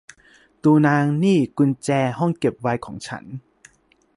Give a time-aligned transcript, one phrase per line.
[0.63, 1.89] ดู นาง นี่คือกุญแจ
[2.19, 3.23] ห้องเก็บไวน์ของฉัน